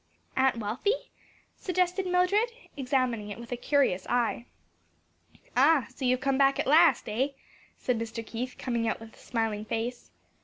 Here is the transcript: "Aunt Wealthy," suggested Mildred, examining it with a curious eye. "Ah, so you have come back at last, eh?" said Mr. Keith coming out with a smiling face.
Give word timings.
"Aunt 0.35 0.57
Wealthy," 0.57 1.11
suggested 1.59 2.07
Mildred, 2.07 2.51
examining 2.75 3.29
it 3.29 3.37
with 3.39 3.51
a 3.51 3.55
curious 3.55 4.07
eye. 4.07 4.47
"Ah, 5.55 5.85
so 5.93 6.05
you 6.05 6.15
have 6.15 6.21
come 6.21 6.39
back 6.39 6.57
at 6.57 6.65
last, 6.65 7.07
eh?" 7.07 7.27
said 7.77 7.99
Mr. 7.99 8.25
Keith 8.25 8.55
coming 8.57 8.87
out 8.87 8.99
with 8.99 9.13
a 9.13 9.19
smiling 9.19 9.63
face. 9.63 10.09